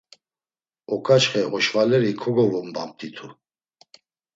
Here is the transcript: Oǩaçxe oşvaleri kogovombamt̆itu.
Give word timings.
Oǩaçxe 0.93 1.41
oşvaleri 1.55 2.11
kogovombamt̆itu. 2.21 3.27